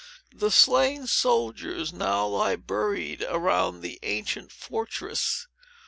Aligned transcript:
The 0.33 0.49
slain 0.49 1.05
soldiers 1.05 1.93
now 1.93 2.25
lie 2.25 2.55
buried 2.55 3.23
around 3.29 3.81
that 3.83 3.99
ancient 4.03 4.51
fortress. 4.51 5.45